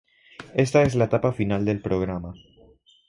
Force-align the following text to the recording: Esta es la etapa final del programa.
Esta 0.55 0.81
es 0.81 0.95
la 0.95 1.05
etapa 1.05 1.31
final 1.31 1.63
del 1.63 1.79
programa. 1.79 2.33